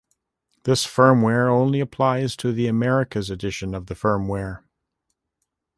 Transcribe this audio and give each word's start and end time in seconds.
This 0.63 0.83
firmware 0.87 1.47
only 1.51 1.79
applies 1.79 2.35
to 2.37 2.51
the 2.51 2.65
America's 2.65 3.29
edition 3.29 3.75
of 3.75 3.85
the 3.85 3.93
firmware. 3.93 4.63